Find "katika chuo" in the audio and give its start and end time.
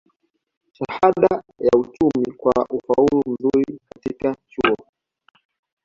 3.89-4.75